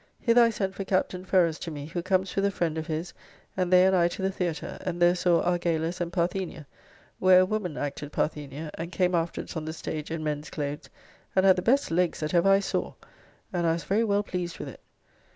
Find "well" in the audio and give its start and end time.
14.03-14.23